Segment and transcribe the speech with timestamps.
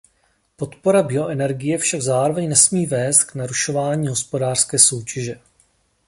[0.57, 5.39] Podpora bionenergie však zároveň nesmí vést k narušování hospodářské soutěže.